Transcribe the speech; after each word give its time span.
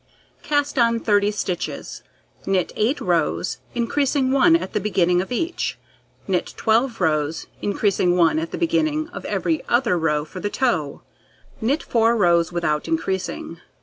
Cast 0.41 0.79
on 0.79 0.99
30 0.99 1.29
stitches, 1.29 2.01
knit 2.47 2.73
8 2.75 2.99
rows, 3.01 3.59
increasing 3.75 4.31
1 4.31 4.55
at 4.55 4.73
the 4.73 4.79
beginning 4.79 5.21
of 5.21 5.31
each, 5.31 5.77
knit 6.27 6.55
12 6.57 6.99
rows, 6.99 7.45
increasing 7.61 8.17
1 8.17 8.39
at 8.39 8.49
the 8.49 8.57
beginning 8.57 9.09
of 9.09 9.25
every 9.25 9.63
other 9.69 9.99
row 9.99 10.25
for 10.25 10.39
the 10.39 10.49
toe, 10.49 11.03
knit 11.61 11.83
4 11.83 12.17
rows 12.17 12.51
without 12.51 12.87
increasing. 12.87 13.59